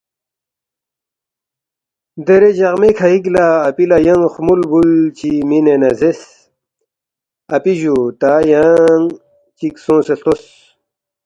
[2.25, 6.21] دیرے جقمے کھئِک لہ اپی لہ ینگ خمُول بُول چی مِنے نہ زیرس،
[7.55, 9.05] ”اپی جُو تا یانگ
[9.57, 10.43] چِک سونگسے ہلتوس